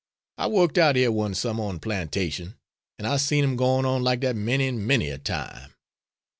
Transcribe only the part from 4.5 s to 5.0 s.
'n'